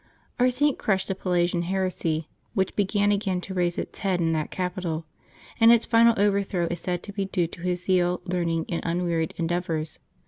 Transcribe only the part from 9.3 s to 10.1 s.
endeavors.